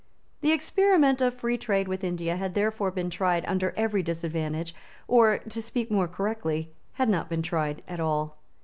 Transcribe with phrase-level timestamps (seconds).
[0.41, 4.73] The experiment of free trade with India had therefore been tried under every disadvantage,
[5.07, 8.39] or, to speak more correctly, had not been tried at all.